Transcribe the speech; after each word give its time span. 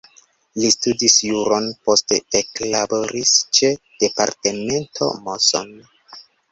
Li 0.61 0.69
studis 0.75 1.17
juron, 1.27 1.67
poste 1.89 2.19
eklaboris 2.41 3.37
ĉe 3.59 3.73
departemento 4.07 5.15
Moson. 5.29 5.75